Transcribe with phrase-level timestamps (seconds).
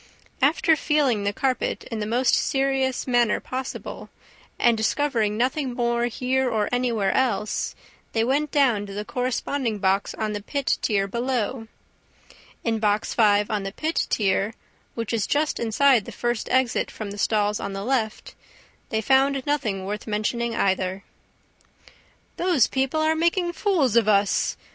[0.41, 4.09] After, feeling the carpet in the most serious manner possible,
[4.57, 7.75] and discovering nothing more here or anywhere else,
[8.13, 11.67] they went down to the corresponding box on the pit tier below.
[12.63, 14.55] In Box Five on the pit tier,
[14.95, 18.33] which is just inside the first exit from the stalls on the left,
[18.89, 21.03] they found nothing worth mentioning either.
[22.37, 24.57] "Those people are all making fools of us!"